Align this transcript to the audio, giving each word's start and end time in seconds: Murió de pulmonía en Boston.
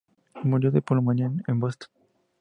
Murió 0.41 0.71
de 0.71 0.81
pulmonía 0.81 1.31
en 1.45 1.59
Boston. 1.59 1.89